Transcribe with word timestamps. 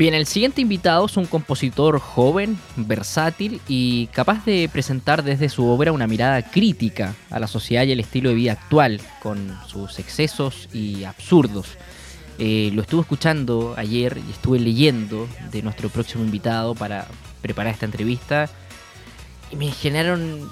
Bien, 0.00 0.14
el 0.14 0.24
siguiente 0.24 0.62
invitado 0.62 1.04
es 1.04 1.18
un 1.18 1.26
compositor 1.26 2.00
joven, 2.00 2.58
versátil 2.74 3.60
y 3.68 4.06
capaz 4.06 4.46
de 4.46 4.66
presentar 4.72 5.22
desde 5.22 5.50
su 5.50 5.66
obra 5.66 5.92
una 5.92 6.06
mirada 6.06 6.40
crítica 6.40 7.14
a 7.28 7.38
la 7.38 7.46
sociedad 7.46 7.82
y 7.82 7.92
el 7.92 8.00
estilo 8.00 8.30
de 8.30 8.34
vida 8.34 8.52
actual, 8.52 8.98
con 9.22 9.54
sus 9.66 9.98
excesos 9.98 10.70
y 10.72 11.04
absurdos. 11.04 11.76
Eh, 12.38 12.70
lo 12.72 12.80
estuve 12.80 13.02
escuchando 13.02 13.74
ayer 13.76 14.18
y 14.26 14.30
estuve 14.30 14.58
leyendo 14.58 15.28
de 15.52 15.60
nuestro 15.60 15.90
próximo 15.90 16.24
invitado 16.24 16.74
para 16.74 17.06
preparar 17.42 17.74
esta 17.74 17.84
entrevista 17.84 18.48
y 19.50 19.56
me 19.56 19.70
generaron 19.70 20.48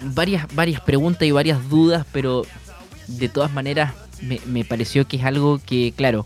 varias, 0.00 0.46
varias 0.54 0.80
preguntas 0.80 1.24
y 1.28 1.30
varias 1.30 1.68
dudas, 1.68 2.06
pero 2.10 2.46
de 3.06 3.28
todas 3.28 3.52
maneras 3.52 3.92
me, 4.22 4.40
me 4.46 4.64
pareció 4.64 5.06
que 5.06 5.18
es 5.18 5.24
algo 5.24 5.60
que, 5.66 5.92
claro, 5.94 6.24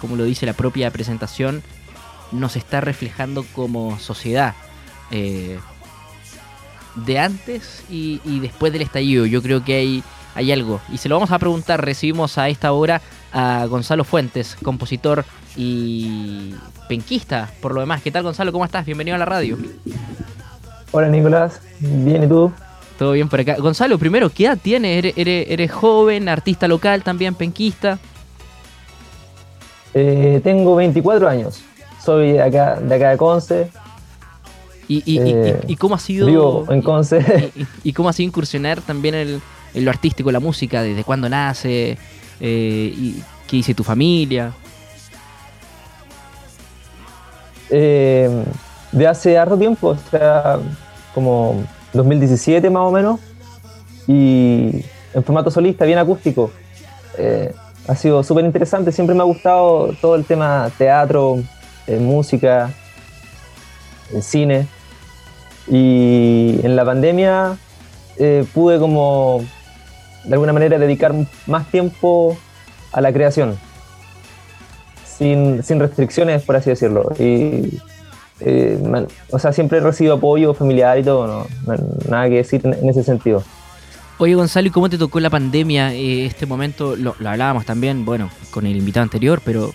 como 0.00 0.16
lo 0.16 0.24
dice 0.24 0.44
la 0.44 0.54
propia 0.54 0.90
presentación, 0.90 1.62
nos 2.32 2.56
está 2.56 2.80
reflejando 2.80 3.44
como 3.54 3.98
sociedad. 3.98 4.54
Eh, 5.10 5.58
de 6.94 7.18
antes 7.18 7.84
y, 7.88 8.40
después 8.40 8.72
del 8.72 8.82
estallido. 8.82 9.26
Yo 9.26 9.42
creo 9.42 9.64
que 9.64 9.74
hay, 9.74 10.02
hay 10.34 10.52
algo. 10.52 10.80
Y 10.92 10.98
se 10.98 11.08
lo 11.08 11.16
vamos 11.16 11.30
a 11.30 11.38
preguntar. 11.38 11.84
Recibimos 11.84 12.38
a 12.38 12.48
esta 12.48 12.72
hora 12.72 13.00
a 13.32 13.66
Gonzalo 13.66 14.04
Fuentes, 14.04 14.56
compositor 14.62 15.24
y 15.56 16.54
penquista, 16.88 17.50
por 17.60 17.74
lo 17.74 17.80
demás. 17.80 18.02
¿Qué 18.02 18.10
tal, 18.10 18.22
Gonzalo? 18.22 18.52
¿Cómo 18.52 18.64
estás? 18.64 18.84
Bienvenido 18.84 19.14
a 19.14 19.18
la 19.18 19.24
radio. 19.24 19.58
Hola, 20.90 21.08
Nicolás. 21.08 21.60
Bien, 21.78 22.24
¿y 22.24 22.26
tú? 22.26 22.52
Todo 22.98 23.12
bien 23.12 23.28
por 23.28 23.40
acá. 23.40 23.56
Gonzalo, 23.58 23.98
primero, 23.98 24.28
¿qué 24.30 24.44
edad 24.46 24.58
tienes? 24.60 25.14
¿Eres, 25.16 25.72
joven, 25.72 26.28
artista 26.28 26.68
local 26.68 27.02
también, 27.02 27.34
penquista? 27.34 27.98
Eh, 29.94 30.40
tengo 30.44 30.76
24 30.76 31.28
años 31.28 31.62
soy 32.04 32.32
de 32.32 32.42
acá 32.42 32.76
de, 32.80 32.94
acá 32.94 33.10
de 33.10 33.16
Conce. 33.16 33.70
¿Y, 34.88 35.02
y, 35.68 35.76
cómo 35.76 35.94
ha 35.94 36.00
sido. 36.00 36.26
Vivo 36.26 36.66
en 36.68 36.82
Conce. 36.82 37.52
Y, 37.84 37.92
cómo 37.92 38.08
ha 38.08 38.12
sido 38.12 38.26
incursionar 38.26 38.80
también 38.80 39.14
en, 39.14 39.42
lo 39.84 39.90
artístico, 39.90 40.32
la 40.32 40.40
música? 40.40 40.82
¿Desde 40.82 41.04
cuándo 41.04 41.28
nace? 41.28 41.96
Eh, 42.40 42.94
y 42.96 43.22
¿Qué 43.50 43.56
dice 43.56 43.74
tu 43.74 43.82
familia? 43.82 44.52
Eh, 47.68 48.44
de 48.92 49.06
hace 49.08 49.36
harto 49.36 49.58
tiempo, 49.58 49.88
o 49.88 49.96
sea, 50.10 50.60
como 51.12 51.64
2017 51.92 52.70
más 52.70 52.82
o 52.82 52.92
menos, 52.92 53.18
y 54.06 54.84
en 55.14 55.24
formato 55.24 55.50
solista, 55.50 55.84
bien 55.84 55.98
acústico. 55.98 56.52
Eh, 57.18 57.52
ha 57.88 57.96
sido 57.96 58.22
súper 58.22 58.44
interesante, 58.44 58.92
siempre 58.92 59.16
me 59.16 59.22
ha 59.22 59.24
gustado 59.24 59.94
todo 60.00 60.14
el 60.14 60.24
tema 60.24 60.70
teatro, 60.78 61.42
en 61.86 62.04
música, 62.04 62.70
en 64.12 64.22
cine. 64.22 64.66
Y 65.68 66.60
en 66.62 66.76
la 66.76 66.84
pandemia 66.84 67.56
eh, 68.18 68.44
pude 68.52 68.78
como 68.78 69.44
de 70.24 70.32
alguna 70.34 70.52
manera 70.52 70.78
dedicar 70.78 71.14
más 71.46 71.70
tiempo 71.70 72.36
a 72.92 73.00
la 73.00 73.12
creación, 73.12 73.58
sin, 75.04 75.62
restricciones, 75.80 76.42
por 76.42 76.56
así 76.56 76.70
decirlo. 76.70 77.12
Y, 77.18 77.78
eh, 78.40 79.06
o 79.30 79.38
sea, 79.38 79.52
siempre 79.52 79.78
he 79.78 79.80
recibido 79.80 80.14
apoyo 80.14 80.54
familiar 80.54 80.98
y 80.98 81.02
todo, 81.02 81.46
nada 82.08 82.28
que 82.28 82.36
decir 82.36 82.62
en 82.64 82.88
ese 82.88 83.02
sentido. 83.02 83.42
Oye 84.18 84.34
Gonzalo, 84.34 84.68
¿y 84.68 84.70
cómo 84.70 84.90
te 84.90 84.98
tocó 84.98 85.18
la 85.18 85.30
pandemia? 85.30 85.94
Eh, 85.94 86.26
este 86.26 86.44
momento, 86.44 86.94
lo, 86.94 87.14
hablábamos 87.24 87.64
también, 87.64 88.04
bueno, 88.04 88.28
con 88.50 88.66
el 88.66 88.76
invitado 88.76 89.04
anterior, 89.04 89.40
pero 89.42 89.72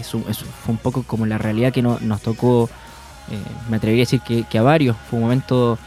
eh, 0.00 0.30
eso, 0.30 0.44
fue 0.64 0.72
un 0.72 0.78
poco 0.78 1.02
como 1.02 1.26
la 1.26 1.38
realidad 1.38 1.72
que 1.72 1.82
nos 1.82 2.22
tocó, 2.22 2.68
eh, 3.30 3.38
me 3.68 3.76
atrevería 3.76 4.02
a 4.02 4.06
decir 4.06 4.20
que, 4.20 4.58
a 4.58 4.62
varios, 4.62 4.96
fue 5.08 5.18
un 5.18 5.24
momento 5.24 5.78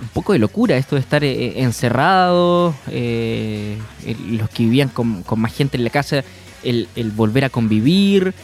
un 0.00 0.08
poco 0.08 0.32
de 0.32 0.40
locura 0.40 0.76
esto 0.76 0.96
de 0.96 1.00
estar 1.00 1.22
encerrado, 1.22 2.74
los 2.86 4.50
que 4.50 4.62
vivían 4.64 4.88
con, 4.88 5.24
más 5.36 5.52
gente 5.54 5.76
en 5.76 5.84
la 5.84 5.90
casa, 5.90 6.24
el, 6.64 6.88
volver 7.14 7.44
a 7.44 7.50
convivir, 7.50 8.34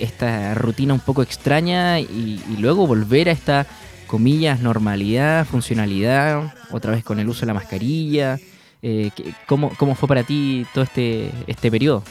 esta 0.00 0.54
rutina 0.54 0.94
un 0.94 1.00
poco 1.00 1.22
extraña 1.22 2.00
y 2.00 2.56
luego 2.58 2.86
volver 2.86 3.28
a 3.28 3.32
esta 3.32 3.66
comillas, 4.10 4.58
normalidad, 4.58 5.46
funcionalidad, 5.46 6.52
otra 6.72 6.90
vez 6.90 7.04
con 7.04 7.20
el 7.20 7.28
uso 7.28 7.42
de 7.42 7.46
la 7.46 7.54
mascarilla. 7.54 8.40
Eh, 8.82 9.12
¿cómo, 9.46 9.70
¿Cómo 9.78 9.94
fue 9.94 10.08
para 10.08 10.24
ti 10.24 10.66
todo 10.74 10.82
este, 10.82 11.30
este 11.46 11.70
periodo? 11.70 12.02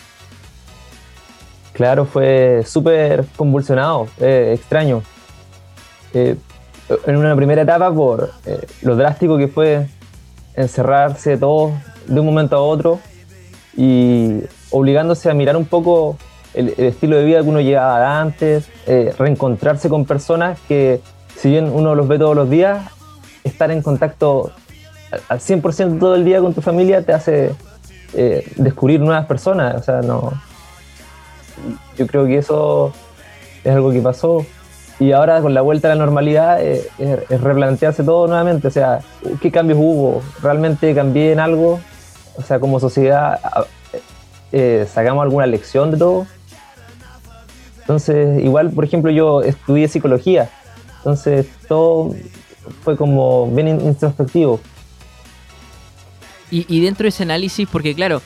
Claro, 1.79 2.03
fue 2.03 2.63
súper 2.66 3.23
convulsionado, 3.38 4.09
eh, 4.19 4.51
extraño. 4.53 5.01
Eh, 6.13 6.35
en 7.06 7.16
una 7.16 7.34
primera 7.38 7.62
etapa 7.62 7.90
por 7.94 8.31
lo 8.81 8.97
drástico 8.97 9.38
que 9.38 9.47
fue 9.47 9.88
encerrarse 10.56 11.38
todo 11.38 11.72
de 12.06 12.19
un 12.19 12.25
momento 12.25 12.57
a 12.57 12.59
otro 12.59 13.00
y 13.78 14.41
obligándose 14.72 15.29
a 15.29 15.34
mirar 15.34 15.56
un 15.56 15.63
poco 15.63 16.17
el, 16.53 16.73
el 16.78 16.88
estilo 16.88 17.16
de 17.16 17.23
vida 17.23 17.44
que 17.44 17.47
uno 17.47 17.62
llevaba 17.62 18.19
antes, 18.19 18.69
reencontrarse 19.17 19.88
con 19.88 20.03
personas 20.03 20.59
que 20.67 21.00
si 21.38 21.50
bien 21.50 21.72
uno 21.72 21.96
los 21.96 22.09
ve 22.09 22.19
todos 22.19 22.35
los 22.35 22.50
días, 22.50 22.91
estar 23.46 23.72
en 23.72 23.81
contacto 23.81 24.51
al 25.29 25.40
100% 25.40 25.97
todo 25.97 26.16
el 26.16 26.25
día 26.25 26.41
con 26.41 26.53
tu 26.53 26.61
familia 26.61 27.03
te 27.03 27.13
hace 27.13 27.56
eh, 28.13 28.51
descubrir 28.57 29.00
nuevas 29.00 29.28
personas. 29.28 29.75
O 29.75 29.81
sea, 29.81 30.01
no. 30.01 30.34
Yo 31.97 32.08
creo 32.08 32.25
que 32.25 32.38
eso 32.38 32.94
es 33.64 33.74
algo 33.74 33.92
que 33.92 34.02
pasó. 34.02 34.46
Y 35.00 35.14
ahora 35.14 35.42
con 35.42 35.53
la 35.53 35.62
vuelta 35.62 35.90
a 35.90 35.96
la 35.96 36.03
normalidad 36.03 36.62
eh, 36.62 36.90
es, 36.97 37.42
replantearse 37.42 38.03
todo 38.03 38.28
nuevamente. 38.28 38.68
O 38.68 38.72
sea, 38.72 39.00
¿qué 39.42 39.52
cambios 39.52 39.80
hubo? 39.80 40.22
¿Realmente 40.42 40.94
cambié 40.94 41.31
en 41.31 41.40
algo? 41.40 41.80
O 42.36 42.42
sea, 42.42 42.59
como 42.59 42.80
sociedad, 42.80 43.40
eh, 44.52 44.88
¿sacamos 44.92 45.24
alguna 45.24 45.46
lección 45.46 45.92
de 45.92 45.97
todo? 45.97 46.28
Entonces, 47.81 48.44
igual, 48.44 48.72
por 48.72 48.84
ejemplo, 48.84 49.09
yo 49.12 49.41
estudié 49.41 49.88
psicología 49.88 50.50
entonces 51.00 51.47
todo 51.68 52.14
fue 52.84 52.97
como 52.97 53.50
bien 53.52 53.68
introspectivo. 53.68 54.59
Y, 56.52 56.81
dentro 56.81 57.03
de 57.03 57.09
ese 57.09 57.22
análisis, 57.22 57.70
porque 57.72 57.94
claro, 57.94 58.24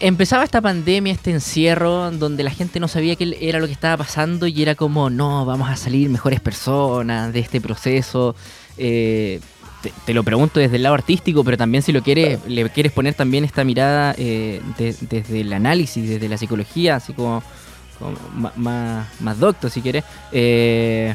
empezaba 0.00 0.44
esta 0.44 0.60
pandemia, 0.60 1.12
este 1.12 1.30
encierro, 1.30 2.10
donde 2.10 2.42
la 2.42 2.50
gente 2.50 2.80
no 2.80 2.88
sabía 2.88 3.16
qué 3.16 3.36
era 3.40 3.58
lo 3.58 3.66
que 3.66 3.72
estaba 3.72 3.96
pasando 3.96 4.46
y 4.46 4.62
era 4.62 4.74
como, 4.74 5.10
no, 5.10 5.44
vamos 5.44 5.68
a 5.68 5.76
salir 5.76 6.08
mejores 6.08 6.40
personas 6.40 7.32
de 7.32 7.40
este 7.40 7.60
proceso. 7.60 8.34
Eh, 8.76 9.40
te, 10.04 10.14
lo 10.14 10.24
pregunto 10.24 10.60
desde 10.60 10.76
el 10.76 10.82
lado 10.82 10.94
artístico, 10.94 11.44
pero 11.44 11.56
también 11.56 11.82
si 11.82 11.92
lo 11.92 12.02
quieres, 12.02 12.40
le 12.46 12.68
quieres 12.70 12.92
poner 12.92 13.14
también 13.14 13.44
esta 13.44 13.64
mirada 13.64 14.14
eh, 14.18 14.60
desde 14.78 15.40
el 15.40 15.52
análisis, 15.52 16.08
desde 16.08 16.28
la 16.28 16.36
psicología, 16.36 16.96
así 16.96 17.12
como, 17.12 17.42
más, 18.56 19.06
más 19.20 19.38
docto 19.38 19.68
si 19.68 19.80
quieres. 19.80 20.04
Eh, 20.32 21.14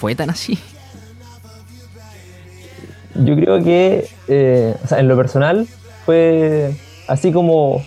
fue 0.00 0.14
tan 0.14 0.30
así? 0.30 0.58
Yo 3.14 3.34
creo 3.36 3.62
que, 3.62 4.08
eh, 4.28 4.74
en 4.96 5.08
lo 5.08 5.16
personal, 5.16 5.68
fue 6.10 6.74
así 7.06 7.30
como 7.30 7.82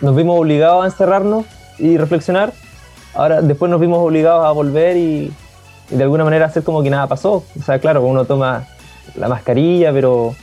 nos 0.00 0.16
vimos 0.16 0.40
obligados 0.40 0.82
a 0.82 0.86
encerrarnos 0.86 1.46
y 1.78 1.98
reflexionar. 1.98 2.52
Ahora, 3.14 3.42
después 3.42 3.70
nos 3.70 3.80
vimos 3.80 3.98
obligados 3.98 4.44
a 4.44 4.50
volver 4.50 4.96
y, 4.96 5.32
de 5.88 6.02
alguna 6.02 6.24
manera 6.24 6.46
hacer 6.46 6.64
como 6.64 6.82
que 6.82 6.90
nada 6.90 7.06
pasó. 7.06 7.44
O 7.56 7.62
sea, 7.64 7.78
claro, 7.78 8.02
uno 8.02 8.24
toma 8.24 8.66
la 9.14 9.28
mascarilla, 9.28 9.92
pero 9.92 10.34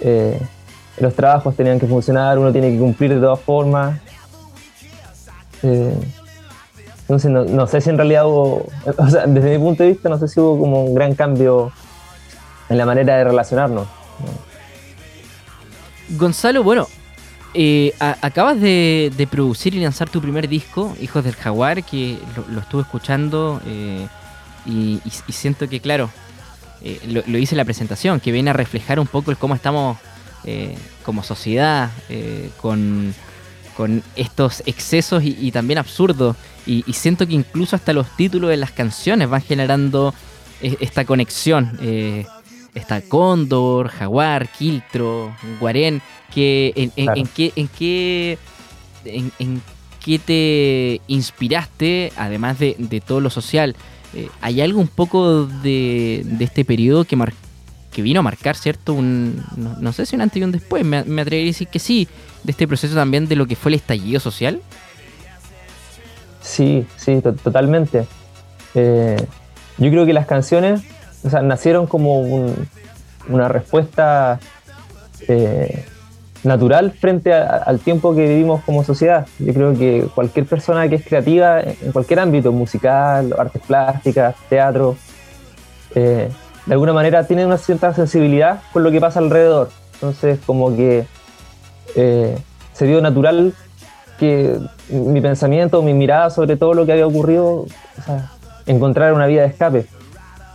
eh, 0.00 0.38
los 0.98 1.14
trabajos 1.14 1.56
tenían 1.56 1.80
que 1.80 1.86
funcionar, 1.86 2.38
uno 2.38 2.52
tiene 2.52 2.70
que 2.70 2.78
cumplir 2.78 3.14
de 3.14 3.20
todas 3.20 3.40
formas. 3.40 3.98
Eh, 5.62 5.96
entonces 7.00 7.30
no, 7.30 7.66
sé 7.66 7.80
si 7.80 7.88
en 7.88 7.96
realidad 7.96 8.26
hubo, 8.26 8.66
o 8.98 9.08
sea, 9.08 9.26
desde 9.26 9.56
mi 9.56 9.64
punto 9.64 9.84
de 9.84 9.88
vista 9.88 10.10
no 10.10 10.18
sé 10.18 10.28
si 10.28 10.38
hubo 10.38 10.58
como 10.58 10.84
un 10.84 10.94
gran 10.94 11.14
cambio 11.14 11.72
en 12.68 12.76
la 12.76 12.84
manera 12.84 13.16
de 13.16 13.24
relacionarnos. 13.24 13.88
Gonzalo, 16.10 16.62
bueno, 16.62 16.88
eh, 17.54 17.94
acabas 17.98 18.60
de, 18.60 19.28
producir 19.30 19.74
y 19.74 19.80
lanzar 19.80 20.08
tu 20.08 20.20
primer 20.20 20.48
disco, 20.48 20.94
Hijos 21.00 21.24
del 21.24 21.34
Jaguar, 21.34 21.82
que 21.84 22.18
lo, 22.50 22.60
estuve 22.60 22.82
escuchando 22.82 23.60
eh, 23.66 24.06
y, 24.66 25.00
siento 25.28 25.68
que, 25.68 25.80
claro, 25.80 26.10
eh, 26.82 27.22
lo, 27.26 27.38
hice 27.38 27.54
en 27.54 27.58
la 27.58 27.64
presentación, 27.64 28.20
que 28.20 28.32
viene 28.32 28.50
a 28.50 28.52
reflejar 28.52 29.00
un 29.00 29.06
poco 29.06 29.30
el 29.30 29.36
cómo 29.36 29.54
estamos 29.54 29.98
como 31.04 31.22
sociedad, 31.22 31.90
con, 32.60 33.14
estos 34.16 34.62
excesos 34.66 35.22
y 35.24 35.52
también 35.52 35.78
absurdos 35.78 36.36
y, 36.66 36.82
siento 36.92 37.26
que 37.26 37.34
incluso 37.34 37.76
hasta 37.76 37.92
los 37.92 38.14
títulos 38.16 38.50
de 38.50 38.56
las 38.56 38.72
canciones 38.72 39.28
van 39.28 39.42
generando 39.42 40.14
esta 40.60 41.04
conexión. 41.04 41.78
Está 42.78 43.00
Cóndor, 43.02 43.88
Jaguar, 43.88 44.48
Quiltro, 44.48 45.34
Guarén, 45.60 46.00
que 46.32 46.72
en, 46.76 46.90
qué, 47.26 47.52
en, 47.56 47.68
qué, 47.68 48.38
en, 49.04 49.62
qué 50.04 50.18
te 50.18 51.00
inspiraste, 51.08 52.12
además 52.16 52.58
de, 52.58 53.02
todo 53.04 53.20
lo 53.20 53.30
social? 53.30 53.74
Eh, 54.14 54.28
¿Hay 54.40 54.60
algo 54.60 54.80
un 54.80 54.88
poco 54.88 55.46
de, 55.46 56.24
este 56.40 56.64
periodo 56.64 57.04
que, 57.04 57.16
que 57.92 58.02
vino 58.02 58.20
a 58.20 58.22
marcar, 58.22 58.56
¿cierto? 58.56 58.94
Un, 58.94 59.44
no, 59.56 59.92
sé 59.92 60.06
si 60.06 60.14
un 60.14 60.22
antes 60.22 60.40
y 60.40 60.44
un 60.44 60.52
después, 60.52 60.84
me, 60.84 60.98
atrevería 60.98 61.42
a 61.42 61.46
decir 61.46 61.68
que 61.68 61.80
sí, 61.80 62.08
de 62.44 62.52
este 62.52 62.68
proceso 62.68 62.94
también 62.94 63.26
de 63.26 63.36
lo 63.36 63.46
que 63.46 63.56
fue 63.56 63.70
el 63.70 63.74
estallido 63.74 64.20
social. 64.20 64.60
Sí, 66.40 66.86
sí, 66.96 67.20
totalmente. 67.20 68.06
Eh, 68.74 69.16
yo 69.78 69.90
creo 69.90 70.06
que 70.06 70.12
las 70.12 70.26
canciones 70.26 70.82
nacieron 71.42 71.86
como 71.86 72.20
una 73.28 73.48
respuesta 73.48 74.38
eh, 75.26 75.84
natural 76.44 76.92
frente 76.92 77.32
al 77.34 77.80
tiempo 77.80 78.14
que 78.14 78.28
vivimos 78.28 78.62
como 78.64 78.84
sociedad. 78.84 79.26
Yo 79.38 79.52
creo 79.52 79.74
que 79.74 80.08
cualquier 80.14 80.46
persona 80.46 80.88
que 80.88 80.96
es 80.96 81.04
creativa 81.04 81.60
en 81.60 81.92
cualquier 81.92 82.20
ámbito, 82.20 82.52
musical, 82.52 83.34
artes 83.36 83.62
plásticas, 83.66 84.36
teatro, 84.48 84.96
eh, 85.94 86.30
de 86.66 86.72
alguna 86.72 86.92
manera 86.92 87.26
tiene 87.26 87.44
una 87.44 87.58
cierta 87.58 87.92
sensibilidad 87.94 88.60
con 88.72 88.82
lo 88.82 88.90
que 88.90 89.00
pasa 89.00 89.18
alrededor. 89.18 89.70
Entonces, 89.94 90.38
como 90.46 90.76
que 90.76 91.06
eh, 91.96 92.38
se 92.72 92.86
dio 92.86 93.00
natural 93.00 93.54
que 94.18 94.58
mi 94.90 95.20
pensamiento, 95.20 95.82
mi 95.82 95.94
mirada 95.94 96.30
sobre 96.30 96.56
todo 96.56 96.74
lo 96.74 96.86
que 96.86 96.92
había 96.92 97.06
ocurrido, 97.06 97.66
encontrar 98.66 99.12
una 99.12 99.26
vía 99.26 99.42
de 99.42 99.48
escape. 99.48 99.86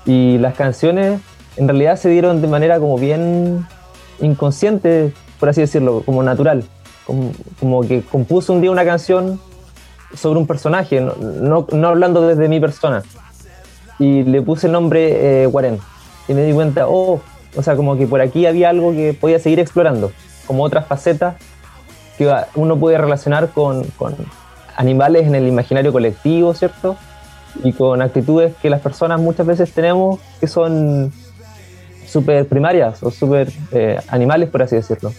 Y 0.06 0.38
las 0.38 0.56
canciones 0.56 1.22
en 1.56 1.68
realidad 1.68 1.98
se 1.98 2.10
dieron 2.10 2.42
de 2.42 2.48
manera 2.48 2.80
como 2.80 2.98
bien 2.98 3.66
inconsciente, 4.20 5.14
por 5.40 5.50
así 5.50 5.62
decirlo, 5.62 6.02
como 6.06 6.24
natural. 6.24 6.64
Como, 7.60 7.82
que 7.82 8.02
compuso 8.02 8.54
un 8.54 8.62
día 8.62 8.72
una 8.72 8.86
canción 8.86 9.40
sobre 10.14 10.40
un 10.40 10.48
personaje, 10.48 11.02
no, 11.02 11.68
no, 11.72 11.88
hablando 11.88 12.26
desde 12.26 12.48
mi 12.48 12.60
persona. 12.60 13.04
Y 14.00 14.24
le 14.24 14.42
puse 14.42 14.68
el 14.68 14.74
nombre 14.74 15.44
eh, 15.44 15.46
Guarén. 15.48 15.80
Y 16.28 16.34
me 16.34 16.44
di 16.44 16.54
cuenta, 16.54 16.88
oh, 16.88 17.20
o 17.56 17.64
sea, 17.64 17.76
como 17.76 17.98
que 17.98 18.08
por 18.08 18.22
aquí 18.22 18.46
había 18.46 18.70
algo 18.70 18.92
que 18.92 19.14
podía 19.14 19.40
seguir 19.40 19.60
explorando, 19.60 20.12
como 20.48 20.64
otras 20.64 20.88
facetas 20.88 21.36
que 22.18 22.32
uno 22.56 22.78
puede 22.78 22.98
relacionar 22.98 23.50
con, 23.50 23.84
con 23.98 24.16
animales 24.76 25.28
en 25.28 25.36
el 25.36 25.48
imaginario 25.48 25.92
colectivo, 25.92 26.54
¿cierto? 26.54 26.96
Y 27.64 27.74
con 27.74 28.02
actitudes 28.02 28.56
que 28.62 28.70
las 28.70 28.82
personas 28.82 29.20
muchas 29.20 29.46
veces 29.46 29.72
tenemos 29.72 30.20
que 30.40 30.48
son 30.48 31.12
súper 32.08 32.48
primarias 32.48 33.02
o 33.04 33.12
súper 33.12 33.52
eh, 33.72 34.00
animales, 34.08 34.50
por 34.50 34.64
así 34.64 34.76
decirlo. 34.76 35.12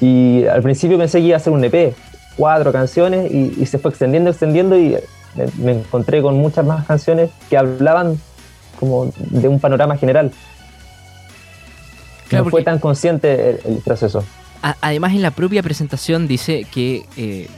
Y 0.00 0.46
al 0.46 0.62
principio 0.62 0.98
pensé 0.98 1.18
que 1.18 1.26
iba 1.26 1.36
a 1.36 1.40
ser 1.40 1.52
un 1.52 1.64
EP, 1.64 1.94
cuatro 2.36 2.72
canciones, 2.72 3.30
y, 3.30 3.66
se 3.66 3.78
fue 3.78 3.90
extendiendo, 3.90 4.30
extendiendo, 4.30 4.76
y 4.76 4.96
me, 5.58 5.72
encontré 5.72 6.22
con 6.22 6.36
muchas 6.36 6.64
más 6.64 6.86
canciones 6.86 7.30
que 7.48 7.56
hablaban 7.56 8.18
como 8.78 9.12
de 9.16 9.48
un 9.48 9.60
panorama 9.60 9.96
general. 9.96 10.32
no 12.30 12.44
fue 12.46 12.62
tan 12.62 12.78
consciente 12.78 13.60
el, 13.64 13.78
proceso. 13.84 14.24
además, 14.80 15.12
en 15.12 15.22
la 15.22 15.30
propia 15.30 15.62
presentación 15.62 16.26
dice 16.26 16.64
que 16.72 17.06
eh, 17.16 17.48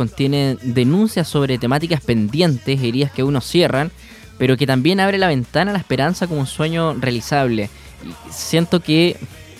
contiene 0.00 0.56
denuncias 0.62 1.28
sobre 1.28 1.58
temáticas 1.58 2.00
pendientes, 2.00 2.82
heridas 2.82 3.12
que 3.12 3.22
uno 3.22 3.42
cierran, 3.42 3.90
pero 4.38 4.56
que 4.56 4.66
también 4.66 4.98
abre 4.98 5.18
la 5.18 5.28
ventana 5.28 5.72
a 5.72 5.74
la 5.74 5.78
esperanza 5.78 6.26
como 6.26 6.40
un 6.40 6.46
sueño 6.46 6.94
realizable. 6.94 7.68
Y 8.02 8.32
siento 8.32 8.80
que 8.80 9.18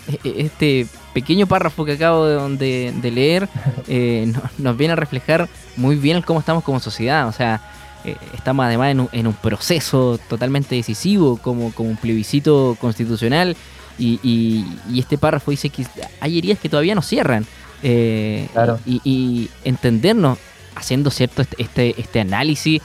e-, 0.08 0.18
e-, 0.24 0.46
este 0.46 0.86
pequeño 1.12 1.46
párrafo 1.46 1.84
que 1.84 1.92
acabo 1.92 2.24
de, 2.24 2.94
leer 3.02 3.50
eh, 3.86 4.32
nos 4.56 4.78
viene 4.78 4.94
a 4.94 4.96
reflejar 4.96 5.46
muy 5.76 5.96
bien 5.96 6.22
cómo 6.22 6.40
estamos 6.40 6.64
como 6.64 6.80
sociedad. 6.80 7.28
O 7.28 7.32
sea, 7.32 7.60
eh, 8.06 8.16
estamos 8.32 8.64
además 8.64 8.96
en 9.12 9.26
un, 9.26 9.34
proceso 9.34 10.18
totalmente 10.26 10.74
decisivo, 10.74 11.36
como, 11.36 11.70
como 11.74 11.90
un 11.90 11.98
plebiscito 11.98 12.78
constitucional. 12.80 13.58
Y, 13.98 14.64
este 14.96 15.18
párrafo 15.18 15.50
dice 15.50 15.68
que 15.68 15.84
hay 16.18 16.38
heridas 16.38 16.58
que 16.58 16.70
todavía 16.70 16.94
no 16.94 17.02
cierran. 17.02 17.44
Eh, 17.82 18.48
y, 18.86 19.48
entendernos 19.64 20.38
haciendo 20.74 21.10
cierto 21.10 21.42
este, 21.42 21.62
este, 21.62 22.00
este 22.00 22.20
análisis 22.20 22.82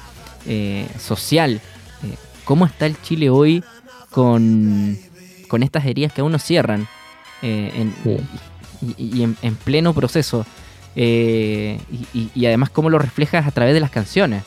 social 1.00 1.62
¿Cómo 2.45 2.68
está 2.68 2.86
el 2.86 3.01
Chile 3.01 3.30
hoy 3.31 3.63
con, 4.12 4.97
estas 5.62 5.86
heridas 5.86 6.13
que 6.13 6.21
aún 6.21 6.31
no 6.31 6.39
cierran? 6.39 6.88
Eh, 7.42 7.89
y, 8.97 9.24
en, 9.24 9.56
pleno 9.56 9.94
proceso. 9.94 10.45
Eh, 10.95 11.80
y, 12.13 12.45
además 12.45 12.69
cómo 12.69 12.89
lo 12.89 13.00
reflejas 13.00 13.47
a 13.47 13.51
través 13.51 13.74
de 13.74 13.80
las 13.80 13.89
canciones. 13.89 14.44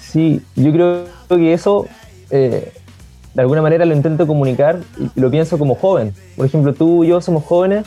Sí, 0.00 0.40
yo 0.54 0.72
creo 0.72 1.06
que 1.28 1.52
eso 1.52 1.88
eh, 2.30 2.72
de 3.34 3.42
alguna 3.42 3.60
manera 3.60 3.84
lo 3.84 3.96
intento 3.96 4.28
comunicar 4.28 4.80
y 4.96 5.20
lo 5.20 5.30
pienso 5.32 5.58
como 5.58 5.74
joven. 5.74 6.14
Por 6.36 6.46
ejemplo, 6.46 6.72
tú 6.74 7.02
y 7.02 7.08
yo 7.08 7.20
somos 7.20 7.44
jóvenes 7.44 7.84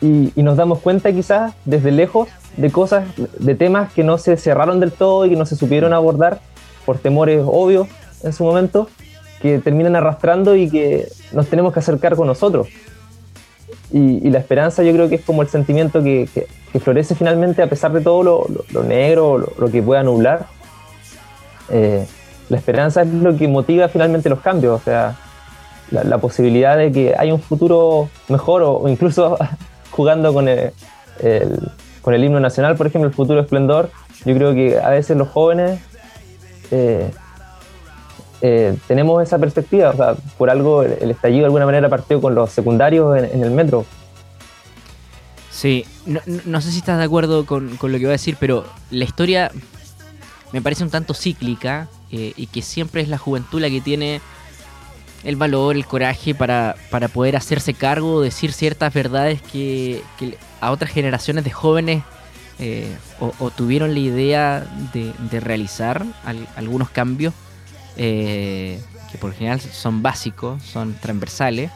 y, 0.00 0.32
nos 0.36 0.56
damos 0.56 0.78
cuenta 0.78 1.12
quizás 1.12 1.54
desde 1.64 1.90
lejos 1.90 2.28
de 2.56 2.70
cosas, 2.70 3.04
de 3.38 3.54
temas 3.54 3.92
que 3.92 4.04
no 4.04 4.18
se 4.18 4.36
cerraron 4.36 4.80
del 4.80 4.92
todo 4.92 5.26
y 5.26 5.30
que 5.30 5.36
no 5.36 5.46
se 5.46 5.56
supieron 5.56 5.92
abordar 5.92 6.40
por 6.86 6.98
temores 6.98 7.42
obvios 7.44 7.88
en 8.22 8.32
su 8.32 8.44
momento, 8.44 8.88
que 9.40 9.58
terminan 9.58 9.96
arrastrando 9.96 10.56
y 10.56 10.68
que 10.70 11.08
nos 11.32 11.48
tenemos 11.48 11.72
que 11.72 11.80
acercar 11.80 12.16
con 12.16 12.26
nosotros. 12.26 12.68
Y, 13.90 14.28
la 14.30 14.38
esperanza 14.38 14.82
yo 14.82 14.92
creo 14.92 15.08
que 15.08 15.16
es 15.16 15.24
como 15.24 15.42
el 15.42 15.48
sentimiento 15.48 16.02
que, 16.02 16.28
florece 16.80 17.16
finalmente 17.16 17.60
a 17.60 17.66
pesar 17.66 17.92
de 17.92 18.00
todo 18.00 18.22
lo, 18.22 18.82
negro, 18.84 19.38
lo, 19.38 19.70
que 19.70 19.82
pueda 19.82 20.02
nublar. 20.02 20.46
Eh, 21.70 22.06
la 22.48 22.56
esperanza 22.56 23.02
es 23.02 23.08
lo 23.08 23.36
que 23.36 23.48
motiva 23.48 23.88
finalmente 23.88 24.28
los 24.28 24.40
cambios, 24.40 24.80
o 24.80 24.84
sea, 24.84 25.16
la, 25.90 26.18
posibilidad 26.18 26.76
de 26.76 26.92
que 26.92 27.14
haya 27.16 27.34
un 27.34 27.40
futuro 27.40 28.08
mejor 28.28 28.62
o, 28.62 28.88
incluso 28.88 29.36
jugando 29.98 30.32
con 30.32 30.46
el, 30.46 30.72
con 32.02 32.14
el 32.14 32.22
himno 32.22 32.38
nacional, 32.38 32.76
por 32.76 32.86
ejemplo, 32.86 33.08
el 33.08 33.14
futuro 33.14 33.40
esplendor. 33.40 33.90
Yo 34.24 34.32
creo 34.36 34.54
que 34.54 34.78
a 34.78 34.90
veces 34.90 35.16
los 35.16 35.28
jóvenes 35.28 35.80
eh, 36.70 37.10
eh, 38.40 38.76
tenemos 38.86 39.20
esa 39.22 39.38
perspectiva. 39.38 39.90
O 39.90 39.96
sea, 39.96 40.14
por 40.36 40.50
algo 40.50 40.84
el, 40.84 41.10
estallido 41.10 41.40
de 41.40 41.46
alguna 41.46 41.66
manera 41.66 41.88
partió 41.88 42.20
con 42.20 42.36
los 42.36 42.50
secundarios 42.50 43.18
en, 43.18 43.42
el 43.42 43.50
metro. 43.50 43.84
Sí, 45.50 45.84
no, 46.06 46.60
sé 46.60 46.70
si 46.70 46.78
estás 46.78 46.98
de 46.98 47.04
acuerdo 47.04 47.44
con, 47.44 47.70
lo 47.70 47.78
que 47.78 47.88
voy 47.98 48.06
a 48.06 48.10
decir, 48.10 48.36
pero 48.38 48.64
la 48.92 49.04
historia 49.04 49.50
me 50.52 50.62
parece 50.62 50.84
un 50.84 50.90
tanto 50.90 51.14
cíclica 51.14 51.88
eh, 52.12 52.32
y 52.36 52.46
que 52.46 52.62
siempre 52.62 53.02
es 53.02 53.08
la 53.08 53.18
juventud 53.18 53.60
la 53.60 53.68
que 53.68 53.80
tiene 53.80 54.20
el 55.24 55.36
valor, 55.36 55.76
el 55.76 55.86
coraje 55.86 56.34
para, 56.34 56.76
poder 57.12 57.36
hacerse 57.36 57.74
cargo, 57.74 58.20
decir 58.20 58.52
ciertas 58.52 58.92
verdades 58.92 59.42
que 59.42 60.02
a 60.60 60.70
otras 60.70 60.90
generaciones 60.90 61.44
de 61.44 61.50
jóvenes 61.50 62.02
eh, 62.60 62.96
o, 63.20 63.50
tuvieron 63.50 63.94
la 63.94 64.00
idea 64.00 64.66
de, 64.92 65.40
realizar 65.40 66.04
algunos 66.56 66.90
cambios 66.90 67.32
eh, 67.96 68.80
que 69.12 69.18
por 69.18 69.32
general 69.32 69.60
son 69.60 70.02
básicos, 70.02 70.62
son 70.64 70.94
transversales, 70.94 71.70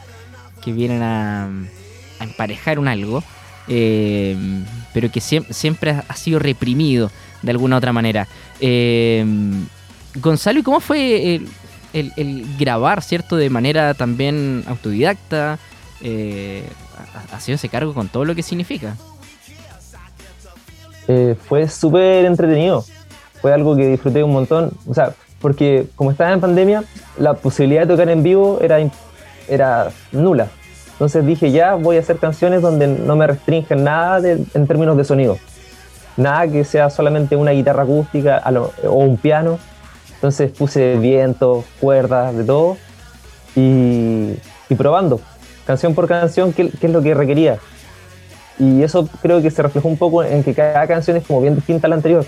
que 0.61 0.73
vienen 0.73 1.01
a, 1.01 1.49
emparejar 2.19 2.79
un 2.79 2.87
algo, 2.87 3.23
eh, 3.67 4.35
pero 4.93 5.09
que 5.11 5.21
siempre, 5.21 6.01
ha 6.07 6.15
sido 6.15 6.39
reprimido 6.39 7.11
de 7.41 7.51
alguna 7.51 7.77
otra 7.77 7.93
manera. 7.93 8.27
Gonzalo, 10.15 10.59
¿y 10.59 10.63
cómo 10.63 10.79
fue 10.79 11.41
el, 11.93 12.45
grabar, 12.59 13.01
cierto, 13.01 13.35
de 13.35 13.49
manera 13.49 13.93
también 13.93 14.63
autodidacta? 14.67 15.59
ha 17.31 17.39
sido 17.39 17.55
ese 17.55 17.69
cargo 17.69 17.93
con 17.93 18.09
todo 18.09 18.25
lo 18.25 18.35
que 18.35 18.43
significa. 18.43 18.95
Eh, 21.07 21.35
fue 21.47 21.67
súper 21.67 22.25
entretenido. 22.25 22.83
Fue 23.41 23.53
algo 23.53 23.75
que 23.75 23.87
disfruté 23.87 24.23
un 24.23 24.31
montón. 24.31 24.71
O 24.87 24.93
sea, 24.93 25.13
porque 25.39 25.87
como 25.95 26.11
estaba 26.11 26.31
en 26.31 26.41
pandemia, 26.41 26.83
la 27.17 27.33
posibilidad 27.33 27.81
de 27.81 27.87
tocar 27.87 28.09
en 28.09 28.23
vivo 28.23 28.59
era, 28.61 28.77
era 29.47 29.91
nula. 30.11 30.47
Entonces 30.93 31.25
dije, 31.25 31.51
ya 31.51 31.75
voy 31.75 31.97
a 31.97 31.99
hacer 31.99 32.17
canciones 32.17 32.61
donde 32.61 32.87
no 32.87 33.15
me 33.15 33.27
restringen 33.27 33.83
nada 33.83 34.29
en 34.29 34.67
términos 34.67 34.95
de 34.95 35.03
sonido. 35.03 35.37
Nada 36.15 36.47
que 36.47 36.63
sea 36.63 36.89
solamente 36.89 37.35
una 37.35 37.51
guitarra 37.51 37.83
acústica 37.83 38.41
o 38.83 38.93
un 38.93 39.17
piano. 39.17 39.59
Entonces 40.23 40.51
puse 40.51 40.95
viento, 40.99 41.65
cuerdas, 41.81 42.33
de 42.33 42.45
todo. 42.45 42.77
Y, 43.57 44.35
probando, 44.77 45.19
canción 45.67 45.93
por 45.93 46.07
canción, 46.07 46.53
qué, 46.53 46.71
es 46.81 46.89
lo 46.89 47.01
que 47.01 47.13
requería. 47.13 47.59
Y 48.57 48.83
eso 48.83 49.09
creo 49.21 49.41
que 49.41 49.51
se 49.51 49.61
reflejó 49.61 49.89
un 49.89 49.97
poco 49.97 50.23
en 50.23 50.41
que 50.45 50.53
cada 50.53 50.87
canción 50.87 51.17
es 51.17 51.27
como 51.27 51.41
bien 51.41 51.55
distinta 51.55 51.87
a 51.87 51.89
la 51.89 51.97
anterior. 51.97 52.25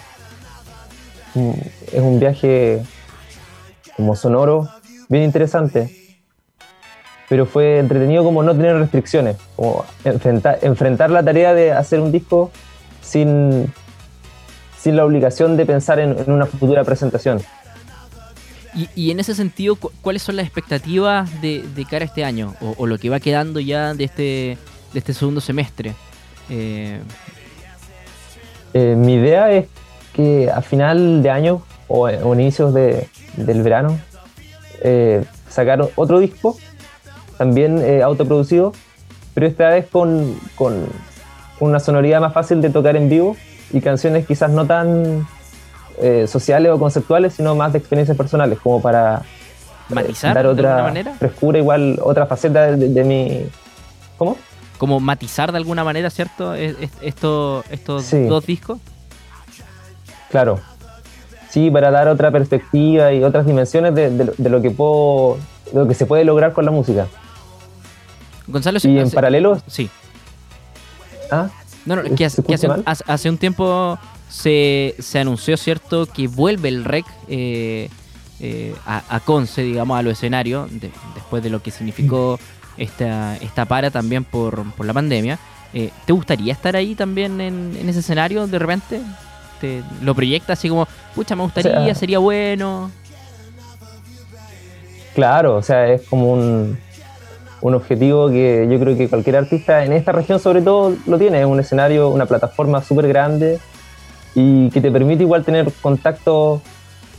Mm, 1.35 1.51
es 1.93 2.01
un 2.01 2.19
viaje 2.19 2.83
como 3.95 4.13
sonoro, 4.17 4.67
bien 5.07 5.23
interesante. 5.23 6.17
Pero 7.29 7.45
fue 7.45 7.79
entretenido 7.79 8.25
como 8.25 8.43
no 8.43 8.53
tener 8.53 8.75
restricciones, 8.75 9.37
como 9.55 9.85
enfrentar, 10.03 10.59
enfrentar 10.63 11.11
la 11.11 11.23
tarea 11.23 11.53
de 11.53 11.71
hacer 11.71 12.01
un 12.01 12.11
disco 12.11 12.51
sin, 13.01 13.71
sin 14.77 14.97
la 14.97 15.05
obligación 15.05 15.55
de 15.55 15.65
pensar 15.65 15.99
en, 15.99 16.29
una 16.29 16.45
futura 16.45 16.83
presentación. 16.83 17.39
Y, 18.95 19.11
en 19.11 19.21
ese 19.21 19.33
sentido, 19.35 19.77
¿cuáles 20.01 20.21
son 20.21 20.35
las 20.35 20.45
expectativas 20.45 21.41
de, 21.41 21.63
cara 21.89 22.03
a 22.03 22.07
este 22.07 22.25
año? 22.25 22.55
O, 22.59 22.85
lo 22.85 22.97
que 22.97 23.09
va 23.09 23.21
quedando 23.21 23.61
ya 23.61 23.93
de 23.93 24.03
este, 24.03 24.57
de 24.91 24.99
este 24.99 25.13
segundo 25.13 25.39
semestre. 25.39 25.93
Eh, 26.49 26.99
eh, 28.73 28.95
mi 28.97 29.13
idea 29.13 29.51
es 29.51 29.67
que 30.11 30.51
a 30.51 30.61
final 30.61 31.23
de 31.23 31.29
año 31.29 31.63
o, 31.87 32.07
o 32.07 32.33
inicios 32.33 32.73
de, 32.73 33.07
del 33.37 33.61
verano 33.61 33.97
eh, 34.81 35.23
sacar 35.49 35.87
otro 35.95 36.19
disco, 36.19 36.57
también 37.37 37.81
autoproducido, 38.01 38.73
pero 39.33 39.47
esta 39.47 39.69
vez 39.69 39.87
con, 39.89 40.37
con 40.55 40.85
una 41.61 41.79
sonoridad 41.79 42.19
más 42.19 42.33
fácil 42.33 42.61
de 42.61 42.69
tocar 42.69 42.97
en 42.97 43.07
vivo 43.07 43.37
y 43.71 43.79
canciones 43.79 44.25
quizás 44.25 44.51
no 44.51 44.65
tan 44.65 45.25
eh, 46.01 46.27
sociales 46.27 46.71
o 46.71 46.79
conceptuales, 46.79 47.33
sino 47.33 47.55
más 47.55 47.73
de 47.73 47.79
experiencias 47.79 48.17
personales, 48.17 48.59
como 48.59 48.81
para 48.81 49.21
eh, 49.95 50.13
dar 50.21 50.47
otra 50.47 50.83
manera? 50.83 51.13
frescura, 51.13 51.59
igual 51.59 51.99
otra 52.01 52.25
faceta 52.25 52.71
de, 52.75 53.03
mi... 53.03 53.45
¿Cómo? 54.17 54.37
Como 54.77 54.99
matizar 54.99 55.51
de 55.51 55.57
alguna 55.57 55.83
manera, 55.83 56.09
¿cierto? 56.09 56.53
Esto, 56.53 57.63
estos 57.69 58.11
dos 58.11 58.45
discos. 58.45 58.79
Claro. 60.29 60.59
Sí, 61.49 61.71
para 61.71 61.91
dar 61.91 62.09
otra 62.09 62.31
perspectiva 62.31 63.13
y 63.13 63.23
otras 63.23 63.45
dimensiones 63.45 63.95
de, 63.95 64.49
lo 64.49 64.61
que 64.61 64.71
puedo, 64.71 65.37
de 65.71 65.79
lo 65.79 65.87
que 65.87 65.93
se 65.93 66.05
puede 66.05 66.25
lograr 66.25 66.51
con 66.51 66.65
la 66.65 66.71
música. 66.71 67.07
Gonzalo, 68.47 68.79
y 68.83 68.99
en 68.99 69.09
paralelo. 69.09 69.61
Sí. 69.67 69.89
¿Ah? 71.31 71.47
No, 71.85 71.95
no, 71.95 72.03
que, 72.15 72.25
hace, 72.25 73.29
un 73.29 73.37
tiempo 73.37 73.97
se, 74.35 75.19
anunció, 75.19 75.55
¿cierto?, 75.57 76.05
que 76.05 76.27
vuelve 76.27 76.69
el 76.69 76.83
REC 76.83 77.05
eh, 77.29 77.89
eh, 78.39 78.75
a, 78.85 79.19
Conce, 79.21 79.63
digamos, 79.63 79.97
a 79.97 80.01
lo 80.01 80.11
escenario, 80.11 80.67
después 81.15 81.41
de 81.41 81.49
lo 81.49 81.61
que 81.63 81.71
significó 81.71 82.37
esta, 82.77 83.37
esta 83.37 83.65
para 83.65 83.91
también 83.91 84.23
por, 84.23 84.63
la 84.83 84.93
pandemia. 84.93 85.39
Eh, 85.73 85.89
¿Te 86.05 86.13
gustaría 86.13 86.53
estar 86.53 86.75
ahí 86.75 86.95
también 86.95 87.39
en, 87.39 87.89
ese 87.89 87.99
escenario 87.99 88.45
de 88.45 88.59
repente? 88.59 89.01
¿Te, 89.61 89.81
¿Lo 90.01 90.13
proyectas 90.13 90.59
así 90.59 90.67
como, 90.67 90.87
pucha, 91.15 91.35
me 91.35 91.43
gustaría, 91.43 91.95
sería 91.95 92.19
bueno? 92.19 92.91
Claro, 95.15 95.55
o 95.55 95.61
sea, 95.61 95.87
es 95.87 96.01
como 96.09 96.33
un, 96.33 96.77
un 97.61 97.73
objetivo 97.73 98.29
que 98.29 98.67
yo 98.69 98.79
creo 98.81 98.97
que 98.97 99.07
cualquier 99.07 99.37
artista 99.37 99.85
en 99.85 99.93
esta 99.93 100.11
región 100.11 100.41
sobre 100.41 100.61
todo 100.61 100.93
lo 101.07 101.17
tiene, 101.17 101.39
es 101.39 101.45
un 101.45 101.59
escenario, 101.61 102.09
una 102.09 102.25
plataforma 102.25 102.83
súper 102.83 103.07
grande 103.07 103.59
y 104.35 104.69
que 104.69 104.81
te 104.81 104.91
permite 104.91 105.23
igual 105.23 105.43
tener 105.43 105.71
contacto 105.81 106.61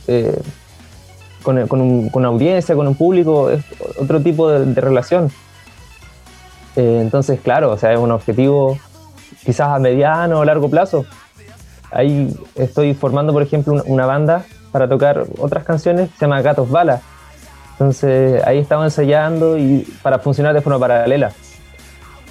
eh, 0.07 0.39
con, 1.43 1.67
con, 1.67 1.81
un, 1.81 2.09
con, 2.09 2.21
una 2.21 2.29
audiencia, 2.29 2.75
con 2.75 2.87
un 2.87 2.95
público, 2.95 3.49
es 3.49 3.63
otro 3.99 4.21
tipo 4.21 4.49
de, 4.49 4.79
relación. 4.79 5.31
Eh, 6.75 6.99
entonces, 7.01 7.39
claro, 7.41 7.71
o 7.71 7.77
sea, 7.77 7.91
es 7.91 7.99
un 7.99 8.11
objetivo 8.11 8.77
quizás 9.43 9.69
a 9.69 9.79
mediano 9.79 10.39
o 10.39 10.45
largo 10.45 10.69
plazo. 10.69 11.05
Ahí 11.91 12.33
estoy 12.55 12.93
formando, 12.93 13.33
por 13.33 13.41
ejemplo, 13.41 13.81
una 13.87 14.05
banda 14.05 14.45
para 14.71 14.87
tocar 14.87 15.25
otras 15.39 15.63
canciones 15.63 16.09
se 16.17 16.25
llama 16.25 16.41
Gatos 16.41 16.69
Balas 16.69 17.01
entonces 17.79 18.41
ahí 18.43 18.57
estaba 18.57 18.85
ensayando 18.85 19.55
y 19.55 19.87
para 20.01 20.17
funcionar 20.17 20.55
de 20.55 20.61
forma 20.61 20.79
paralela. 20.79 21.31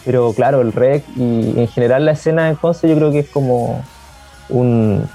Pero 0.04 0.32
claro, 0.32 0.60
el 0.60 0.72
rec 0.72 1.04
y 1.16 1.54
en 1.56 1.68
general 1.68 2.04
la 2.04 2.12
escena 2.12 2.48
en 2.48 2.56
Conce 2.56 2.88
yo 2.88 2.96
creo 2.96 3.12
que 3.12 3.20
es 3.20 3.28
como 3.28 3.84
un, 4.48 5.08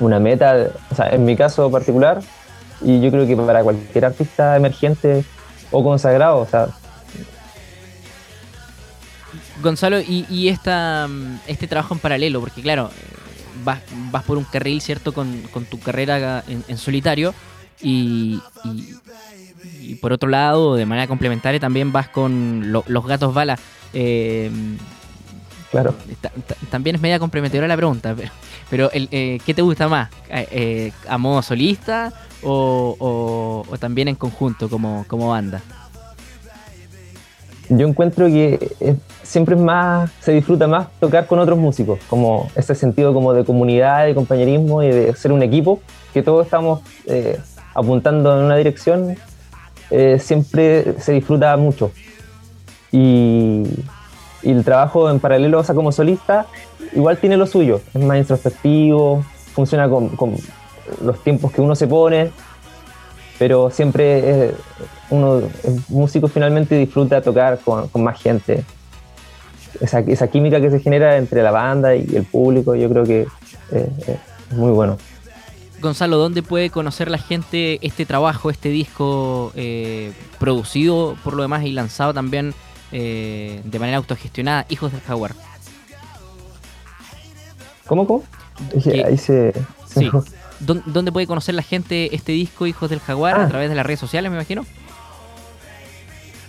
una 0.00 0.18
meta, 0.18 0.68
o 0.90 0.94
sea, 0.94 1.10
en 1.10 1.24
mi 1.24 1.36
caso 1.36 1.70
particular, 1.70 2.20
y 2.80 3.00
yo 3.00 3.10
creo 3.10 3.26
que 3.26 3.36
para 3.36 3.62
cualquier 3.62 4.04
artista 4.04 4.56
emergente 4.56 5.24
o 5.70 5.82
consagrado, 5.82 6.38
o 6.38 6.46
sea. 6.46 6.68
Gonzalo, 9.62 9.98
y, 10.00 10.48
esta, 10.48 11.08
este 11.46 11.66
trabajo 11.66 11.94
en 11.94 12.00
paralelo, 12.00 12.40
porque 12.40 12.62
claro, 12.62 12.90
vas, 13.64 13.80
vas 14.12 14.22
por 14.22 14.38
un 14.38 14.44
carril, 14.44 14.80
¿cierto?, 14.80 15.12
con, 15.12 15.42
tu 15.68 15.80
carrera 15.80 16.44
en, 16.46 16.78
solitario, 16.78 17.34
y, 17.82 18.40
y 19.80 19.94
por 19.96 20.12
otro 20.12 20.28
lado, 20.28 20.76
de 20.76 20.86
manera 20.86 21.08
complementaria, 21.08 21.58
también 21.58 21.92
vas 21.92 22.08
con 22.08 22.70
los 22.70 23.06
gatos 23.06 23.34
bala. 23.34 23.58
Eh, 23.92 24.50
claro. 25.70 25.94
también 26.70 26.96
es 26.96 27.02
media 27.02 27.18
complementaria 27.18 27.66
la 27.66 27.76
pregunta, 27.76 28.14
pero, 28.70 28.90
el, 28.92 29.08
eh, 29.10 29.38
¿qué 29.44 29.54
te 29.54 29.62
gusta 29.62 29.88
más? 29.88 30.10
Eh, 30.30 30.92
¿A 31.08 31.18
modo 31.18 31.42
solista 31.42 32.12
o, 32.42 33.64
también 33.80 34.08
en 34.08 34.14
conjunto 34.14 34.68
como, 34.68 35.04
como 35.08 35.30
banda? 35.30 35.62
Yo 37.70 37.86
encuentro 37.86 38.26
que 38.26 38.96
siempre 39.22 39.54
es 39.54 39.60
más, 39.60 40.10
se 40.20 40.32
disfruta 40.32 40.66
más 40.66 40.88
tocar 41.00 41.26
con 41.26 41.38
otros 41.38 41.58
músicos, 41.58 41.98
como 42.08 42.50
ese 42.54 42.74
sentido 42.74 43.12
como 43.12 43.34
de 43.34 43.44
comunidad, 43.44 44.06
de 44.06 44.14
compañerismo 44.14 44.82
y 44.82 44.88
de 44.88 45.14
ser 45.14 45.32
un 45.32 45.42
equipo, 45.42 45.80
que 46.14 46.22
todos 46.22 46.46
estamos 46.46 46.80
apuntando 47.74 48.38
en 48.38 48.44
una 48.46 48.56
dirección 48.56 49.16
eh, 49.90 50.18
siempre 50.20 51.00
se 51.00 51.12
disfruta 51.12 51.56
mucho. 51.56 51.92
Y, 52.92 53.64
el 54.42 54.64
trabajo 54.64 55.10
en 55.10 55.20
paralelo, 55.20 55.60
o 55.60 55.64
sea, 55.64 55.74
como 55.74 55.92
solista, 55.92 56.46
igual 56.92 57.18
tiene 57.18 57.36
lo 57.36 57.46
suyo, 57.46 57.80
es 57.94 58.02
más 58.02 58.18
introspectivo, 58.18 59.24
funciona 59.52 59.88
con, 59.88 60.10
los 61.04 61.22
tiempos 61.22 61.52
que 61.52 61.60
uno 61.60 61.74
se 61.74 61.86
pone, 61.86 62.30
pero 63.38 63.70
siempre 63.70 64.54
uno, 65.10 65.42
músico 65.88 66.28
finalmente 66.28 66.76
disfruta 66.76 67.20
tocar 67.20 67.58
con, 67.58 67.88
más 68.02 68.20
gente. 68.20 68.64
Esa, 69.80 70.00
esa, 70.00 70.28
química 70.28 70.60
que 70.60 70.70
se 70.70 70.80
genera 70.80 71.18
entre 71.18 71.42
la 71.42 71.50
banda 71.50 71.94
y 71.94 72.16
el 72.16 72.24
público, 72.24 72.74
yo 72.74 72.88
creo 72.88 73.04
que 73.04 73.26
eh, 73.70 74.18
es 74.50 74.56
muy 74.56 74.72
bueno. 74.72 74.96
Gonzalo, 75.80 76.16
¿dónde 76.16 76.42
puede 76.42 76.70
conocer 76.70 77.10
la 77.10 77.18
gente 77.18 77.78
este 77.86 78.04
trabajo, 78.04 78.50
este 78.50 78.68
disco 78.68 79.52
eh, 79.54 80.12
producido 80.40 81.16
por 81.22 81.34
lo 81.34 81.42
demás 81.42 81.64
y 81.64 81.70
lanzado 81.70 82.12
también 82.12 82.52
eh, 82.92 83.60
de 83.64 83.78
manera 83.78 83.98
autogestionada, 83.98 84.66
Hijos 84.68 84.92
del 84.92 85.00
Jaguar? 85.00 85.32
¿Cómo, 87.86 88.06
cómo? 88.06 88.24
Ahí 89.04 89.16
se, 89.16 89.52
sí. 89.86 90.10
¿Dónde 90.60 91.12
puede 91.12 91.26
conocer 91.26 91.54
la 91.54 91.62
gente 91.62 92.14
este 92.14 92.32
disco, 92.32 92.66
Hijos 92.66 92.90
del 92.90 93.00
Jaguar, 93.00 93.38
a 93.38 93.44
ah. 93.44 93.48
través 93.48 93.68
de 93.68 93.76
las 93.76 93.86
redes 93.86 94.00
sociales, 94.00 94.30
me 94.30 94.36
imagino? 94.36 94.64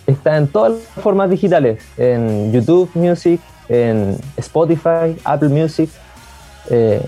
Está 0.06 0.36
en 0.36 0.48
todas 0.48 0.72
las 0.72 1.04
formas 1.04 1.30
digitales, 1.30 1.82
en 1.96 2.52
YouTube 2.52 2.90
Music, 2.94 3.40
en 3.68 4.18
Spotify, 4.36 5.16
Apple 5.24 5.50
Music, 5.50 5.88
eh, 6.70 7.00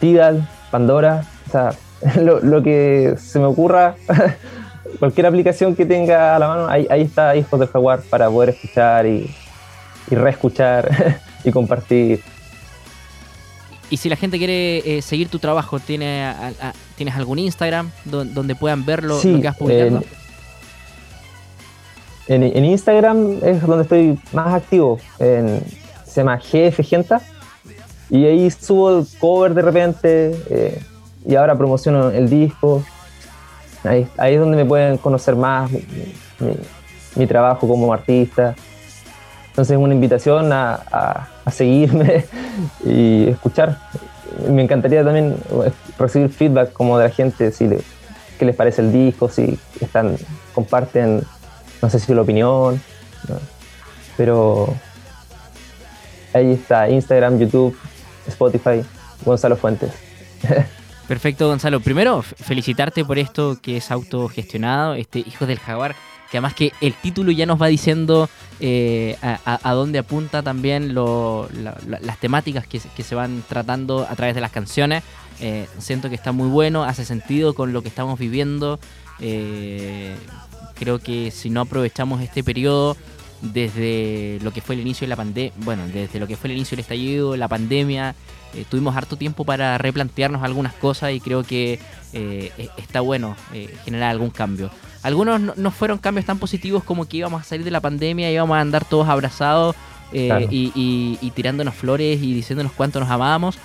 Tidal, 0.00 0.48
Pandora, 0.70 1.26
o 1.46 1.50
sea, 1.50 1.74
lo, 2.22 2.62
que 2.62 3.14
se 3.18 3.38
me 3.38 3.44
ocurra, 3.44 3.96
cualquier 4.98 5.26
aplicación 5.26 5.74
que 5.74 5.86
tenga 5.86 6.36
a 6.36 6.38
la 6.38 6.48
mano, 6.48 6.68
ahí, 6.68 6.86
está 7.02 7.36
Hijos 7.36 7.58
del 7.58 7.68
Jaguar 7.68 8.00
para 8.08 8.30
poder 8.30 8.50
escuchar 8.50 9.06
y, 9.06 9.30
reescuchar 10.10 11.20
y 11.44 11.50
compartir. 11.50 12.22
Y 13.88 13.96
si 13.98 14.08
la 14.08 14.16
gente 14.16 14.38
quiere 14.38 14.98
eh, 14.98 15.02
seguir 15.02 15.28
tu 15.28 15.38
trabajo, 15.38 15.78
¿tiene, 15.78 16.32
¿tienes 16.96 17.14
algún 17.14 17.38
Instagram 17.38 17.90
donde, 18.04 18.54
puedan 18.56 18.84
ver 18.84 19.04
lo, 19.04 19.20
que 19.20 19.46
has 19.46 19.56
publicado? 19.56 20.02
En, 22.28 22.64
Instagram 22.64 23.38
es 23.42 23.64
donde 23.64 23.82
estoy 23.82 24.18
más 24.32 24.54
activo. 24.54 24.98
En, 25.20 25.62
se 26.04 26.22
llama 26.22 26.38
GF 26.38 26.80
Genta 26.82 27.20
y 28.08 28.24
ahí 28.24 28.50
subo 28.50 29.04
cover 29.20 29.52
de 29.54 29.62
repente 29.62 30.36
eh, 30.48 30.80
y 31.26 31.34
ahora 31.34 31.56
promociono 31.56 32.10
el 32.10 32.28
disco. 32.30 32.82
Ahí, 33.86 34.06
ahí, 34.16 34.34
es 34.34 34.40
donde 34.40 34.56
me 34.56 34.64
pueden 34.64 34.98
conocer 34.98 35.36
más 35.36 35.70
mi, 37.16 37.26
trabajo 37.26 37.66
como 37.66 37.92
artista. 37.92 38.54
Entonces 39.48 39.76
es 39.76 39.82
una 39.82 39.94
invitación 39.94 40.52
a, 40.52 41.28
a, 41.44 41.50
seguirme 41.50 42.24
y 42.84 43.28
escuchar. 43.28 43.78
Me 44.50 44.62
encantaría 44.62 45.02
también 45.02 45.36
recibir 45.98 46.28
feedback 46.28 46.72
como 46.72 46.98
de 46.98 47.04
la 47.04 47.10
gente, 47.10 47.50
si 47.52 47.66
le, 47.66 47.80
qué 48.38 48.44
les 48.44 48.54
parece 48.54 48.82
el 48.82 48.92
disco, 48.92 49.28
si 49.28 49.58
están, 49.80 50.16
comparten, 50.54 51.22
no 51.80 51.90
sé 51.90 51.98
si 51.98 52.12
la 52.12 52.22
opinión, 52.22 52.80
pero 54.16 54.74
ahí 56.34 56.52
está, 56.52 56.88
Instagram, 56.88 57.38
YouTube, 57.38 57.76
Spotify, 58.26 58.82
Gonzalo 59.24 59.56
Fuentes. 59.56 59.92
Perfecto, 61.08 61.46
Gonzalo. 61.46 61.78
Primero, 61.80 62.22
felicitarte 62.22 63.04
por 63.04 63.18
esto 63.18 63.58
que 63.62 63.76
es 63.76 63.92
autogestionado, 63.92 64.94
este 64.94 65.20
Hijos 65.20 65.46
del 65.46 65.60
Jaguar, 65.60 65.94
que 66.30 66.38
además 66.38 66.54
que 66.54 66.72
el 66.80 66.94
título 66.94 67.30
ya 67.30 67.46
nos 67.46 67.62
va 67.62 67.68
diciendo 67.68 68.28
eh, 68.58 69.16
a, 69.22 69.72
dónde 69.72 70.00
apunta 70.00 70.42
también 70.42 70.94
las 70.94 72.18
temáticas 72.18 72.66
que, 72.66 72.80
se 72.80 73.14
van 73.14 73.44
tratando 73.48 74.04
a 74.08 74.16
través 74.16 74.34
de 74.34 74.40
las 74.40 74.50
canciones. 74.50 75.04
Eh, 75.38 75.68
siento 75.78 76.08
que 76.08 76.16
está 76.16 76.32
muy 76.32 76.48
bueno, 76.48 76.82
hace 76.82 77.04
sentido 77.04 77.54
con 77.54 77.72
lo 77.72 77.82
que 77.82 77.88
estamos 77.88 78.18
viviendo. 78.18 78.80
Eh, 79.20 80.16
creo 80.74 80.98
que 80.98 81.30
si 81.30 81.50
no 81.50 81.60
aprovechamos 81.60 82.20
este 82.20 82.42
periodo 82.42 82.96
desde 83.42 84.38
lo 84.42 84.52
que 84.52 84.60
fue 84.60 84.74
el 84.74 84.80
inicio 84.80 85.04
de 85.04 85.08
la 85.08 85.16
pandemia, 85.16 85.52
bueno, 85.58 85.86
desde 85.86 86.18
lo 86.18 86.26
que 86.26 86.36
fue 86.36 86.50
el 86.50 86.56
inicio 86.56 86.76
del 86.76 86.80
estallido, 86.80 87.36
la 87.36 87.48
pandemia, 87.48 88.14
tuvimos 88.70 88.96
harto 88.96 89.16
tiempo 89.16 89.44
para 89.44 89.76
replantearnos 89.76 90.42
algunas 90.42 90.72
cosas 90.72 91.12
y 91.12 91.20
creo 91.20 91.42
que 91.42 91.78
e, 92.14 92.52
está 92.78 93.00
bueno 93.00 93.36
generar 93.84 94.10
algún 94.10 94.30
cambio. 94.30 94.70
Algunos 95.06 95.40
no, 95.56 95.70
fueron 95.70 95.98
cambios 95.98 96.26
tan 96.26 96.38
positivos 96.38 96.82
como 96.82 97.06
que 97.06 97.18
íbamos 97.18 97.40
a 97.40 97.44
salir 97.44 97.64
de 97.64 97.70
la 97.70 97.80
pandemia, 97.80 98.28
íbamos 98.28 98.56
a 98.56 98.60
andar 98.60 98.84
todos 98.84 99.08
abrazados 99.08 99.76
eh, 100.12 100.48
y, 100.50 101.30
tirándonos 101.34 101.74
flores 101.74 102.20
y 102.22 102.34
diciéndonos 102.34 102.72
cuánto 102.72 102.98
nos 102.98 103.08
amábamos. 103.08 103.56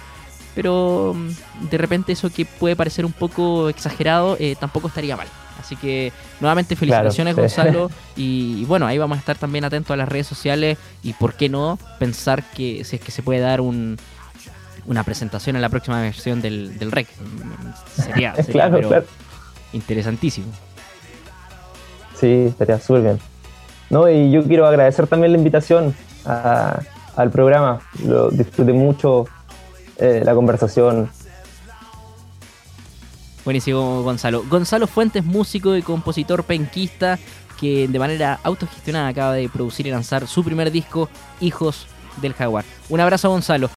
Pero 0.55 1.13
mm, 1.15 1.70
de 1.70 1.77
repente 1.77 2.12
eso 2.12 2.29
que 2.29 2.46
puede 2.46 2.75
parecer 2.75 3.05
un 3.05 3.13
poco 3.13 3.70
exagerado 3.70 4.38
eh, 4.39 4.55
tampoco 4.60 4.88
estaría 4.88 5.15
mal. 5.15 5.27
Así 5.60 5.75
que 5.75 6.12
nuevamente 6.39 6.75
felicitaciones 6.75 7.36
Gonzalo 7.36 7.91
y, 8.15 8.65
bueno, 8.65 8.88
ahí 8.88 8.98
vamos 8.98 9.17
a 9.17 9.20
estar 9.20 9.38
también 9.38 9.63
atentos 9.63 9.91
a 9.91 9.98
las 9.98 10.10
redes 10.10 10.27
sociales 10.27 10.77
y 11.03 11.13
por 11.13 11.36
qué 11.36 11.50
no 11.50 11.77
pensar 12.00 12.43
que 12.43 12.84
si 12.84 12.96
es 12.96 13.01
que 13.01 13.12
se 13.12 13.22
puede 13.22 13.39
dar 13.39 13.62
un, 13.62 13.98
una 14.88 15.03
presentación 15.03 15.55
en 15.55 15.62
la 15.62 15.70
próxima 15.70 16.01
versión 16.01 16.41
del, 16.41 16.77
del 16.79 16.91
REC. 16.91 17.08
Sería, 17.96 18.36
sería 18.43 18.72
interesantísimo. 19.74 20.48
Sí, 22.20 22.46
estaría 22.50 22.79
súper 22.79 23.01
bien. 23.01 23.20
No, 23.89 24.10
y 24.10 24.31
yo 24.31 24.43
quiero 24.43 24.65
agradecer 24.65 25.08
también 25.08 25.31
la 25.34 25.38
invitación 25.38 25.93
al 26.25 27.31
programa. 27.31 27.79
Lo 28.05 28.29
disfruté 28.29 28.74
mucho 28.74 29.25
eh, 30.01 30.22
la 30.24 30.34
conversación. 30.34 31.10
Buenísimo, 33.46 34.03
Gonzalo. 34.03 34.43
Gonzalo 34.50 34.88
Fuentes, 34.88 35.24
músico 35.24 35.75
y 35.75 35.81
compositor 35.81 36.43
penquista, 36.43 37.17
que 37.60 37.88
de 37.88 38.00
manera 38.00 38.39
autogestionada 38.43 39.08
acaba 39.08 39.34
de 39.34 39.48
producir 39.50 39.88
y 39.88 39.91
lanzar 39.91 40.27
su 40.27 40.43
primer 40.43 40.72
disco, 40.72 41.10
Hijos 41.39 41.88
del 42.22 42.34
Jaguar. 42.34 42.65
Un 42.89 43.00
abrazo, 43.00 43.29
Gonzalo. 43.29 43.70